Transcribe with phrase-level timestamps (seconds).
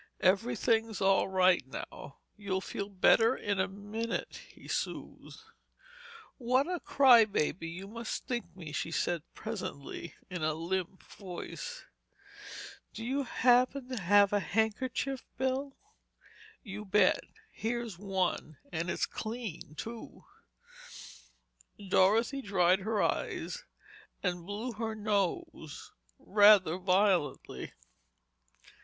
[0.21, 2.17] Everything's all right now.
[2.35, 5.37] You'll feel better in a minute," he soothed.
[6.39, 11.85] "What a crybaby you must think me," she said presently, in a limp voice.
[12.95, 15.77] "Do you happen to have a handkerchief, Bill?"
[16.63, 17.23] "You bet.
[17.51, 20.23] Here's one—and it's clean, too."
[21.89, 23.65] Dorothy dried her eyes
[24.23, 27.73] and blew her nose rather violently.